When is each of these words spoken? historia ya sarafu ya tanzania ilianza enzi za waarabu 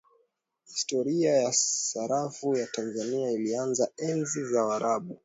historia 0.73 1.33
ya 1.41 1.51
sarafu 1.53 2.55
ya 2.57 2.67
tanzania 2.67 3.31
ilianza 3.31 3.91
enzi 3.97 4.45
za 4.45 4.65
waarabu 4.65 5.19